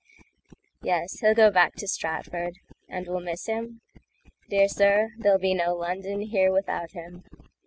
[0.81, 2.55] Yes, he'll go back to Stratford.
[2.89, 3.81] And we'll miss him?
[4.49, 7.23] Dear sir, there'll be no London here without him.